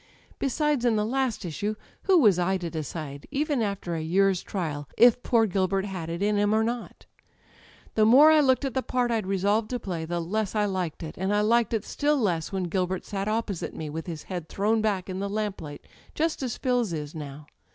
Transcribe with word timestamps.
Besides, 0.39 0.83
in 0.83 0.95
the 0.95 1.05
last 1.05 1.45
issue, 1.45 1.75
who 2.05 2.17
was 2.19 2.39
I 2.39 2.57
to 2.57 2.71
decide, 2.71 3.27
even 3.29 3.61
after 3.61 3.93
a 3.93 4.01
year's 4.01 4.41
trial, 4.41 4.89
if 4.97 5.21
poor 5.21 5.45
Gilbert 5.45 5.85
had 5.85 6.09
it 6.09 6.23
in 6.23 6.37
him 6.37 6.55
or 6.55 6.63
not? 6.63 7.05
"The 7.93 8.03
more 8.03 8.31
I 8.31 8.39
looked 8.39 8.65
at 8.65 8.73
the 8.73 8.81
part 8.81 9.11
I'd 9.11 9.27
resolved 9.27 9.69
to 9.69 9.79
play, 9.79 10.05
the 10.05 10.19
less 10.19 10.55
I 10.55 10.65
liked 10.65 11.03
it; 11.03 11.19
and 11.19 11.31
I 11.31 11.41
liked 11.41 11.71
it 11.71 11.85
still 11.85 12.17
less 12.17 12.51
when 12.51 12.63
Gilbert 12.63 13.05
sat 13.05 13.27
opposite 13.27 13.75
me, 13.75 13.91
with 13.91 14.07
his 14.07 14.23
head 14.23 14.49
thrown 14.49 14.81
back 14.81 15.07
in 15.07 15.19
the 15.19 15.29
lamp 15.29 15.61
light, 15.61 15.85
just 16.15 16.41
as 16.41 16.57
Phil's 16.57 16.93
is 16.93 17.13
now 17.13 17.45